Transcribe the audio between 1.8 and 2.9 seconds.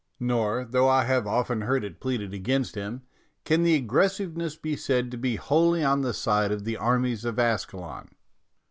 it pleaded against